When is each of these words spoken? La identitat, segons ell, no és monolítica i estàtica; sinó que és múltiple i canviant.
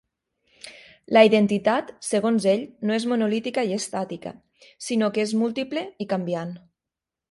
La 1.17 1.21
identitat, 1.27 1.91
segons 2.07 2.49
ell, 2.55 2.65
no 2.91 2.97
és 2.97 3.07
monolítica 3.13 3.69
i 3.71 3.79
estàtica; 3.79 4.35
sinó 4.89 5.15
que 5.15 5.27
és 5.29 5.39
múltiple 5.45 5.89
i 6.07 6.13
canviant. 6.17 6.61